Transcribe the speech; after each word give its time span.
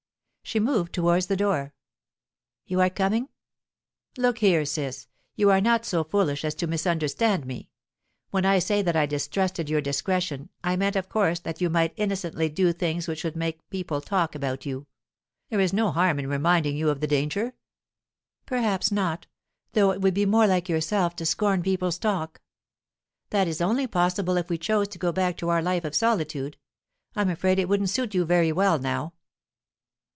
She 0.43 0.59
moved 0.59 0.91
towards 0.91 1.27
the 1.27 1.37
door. 1.37 1.73
"You 2.65 2.81
are 2.81 2.89
coming?" 2.89 3.29
"Look 4.17 4.39
here, 4.39 4.65
Ciss, 4.65 5.07
you 5.37 5.49
are 5.49 5.61
not 5.61 5.85
so 5.85 6.03
foolish 6.03 6.43
as 6.43 6.55
to 6.55 6.67
misunderstand 6.67 7.45
me. 7.45 7.69
When 8.31 8.43
I 8.43 8.59
said 8.59 8.83
that 8.83 8.95
I 8.97 9.05
distrusted 9.05 9.69
your 9.69 9.79
discretion, 9.79 10.49
I 10.61 10.75
meant, 10.75 10.97
of 10.97 11.07
course, 11.07 11.39
that 11.39 11.61
you 11.61 11.69
might 11.69 11.93
innocently 11.95 12.49
do 12.49 12.73
things 12.73 13.07
which 13.07 13.23
would 13.23 13.37
make 13.37 13.69
people 13.69 14.01
talk 14.01 14.35
about 14.35 14.65
you. 14.65 14.87
There 15.47 15.61
is 15.61 15.71
no 15.71 15.89
harm 15.89 16.19
in 16.19 16.27
reminding 16.27 16.75
you 16.75 16.89
of 16.89 16.99
the 16.99 17.07
danger." 17.07 17.53
"Perhaps 18.45 18.91
not; 18.91 19.27
though 19.71 19.91
it 19.91 20.01
would 20.01 20.13
be 20.15 20.25
more 20.25 20.47
like 20.47 20.67
yourself 20.67 21.15
to 21.17 21.25
scorn 21.25 21.63
people's 21.63 21.97
talk." 21.97 22.41
"That 23.29 23.47
is 23.47 23.61
only 23.61 23.87
possible 23.87 24.35
if 24.35 24.49
we 24.49 24.57
chose 24.57 24.89
to 24.89 24.99
go 24.99 25.13
back 25.13 25.37
to 25.37 25.47
our 25.47 25.61
life 25.61 25.85
of 25.85 25.95
solitude. 25.95 26.57
I'm 27.15 27.29
afraid 27.29 27.57
it 27.57 27.69
wouldn't 27.69 27.91
suit 27.91 28.13
you 28.13 28.25
very 28.25 28.51
well 28.51 28.79
now." 28.79 29.13